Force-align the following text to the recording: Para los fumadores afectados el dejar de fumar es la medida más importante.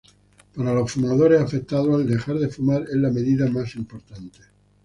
Para 0.55 0.73
los 0.73 0.91
fumadores 0.93 1.39
afectados 1.39 2.01
el 2.01 2.09
dejar 2.09 2.39
de 2.39 2.49
fumar 2.49 2.81
es 2.89 2.95
la 2.95 3.11
medida 3.11 3.45
más 3.51 3.75
importante. 3.75 4.39